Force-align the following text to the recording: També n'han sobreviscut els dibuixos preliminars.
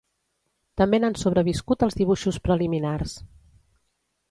També 0.81 0.99
n'han 1.03 1.17
sobreviscut 1.25 1.85
els 1.89 1.99
dibuixos 2.01 2.41
preliminars. 2.49 3.17